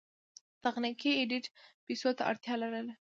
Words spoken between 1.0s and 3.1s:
ایډېټ پیسو ته اړتیا لرله.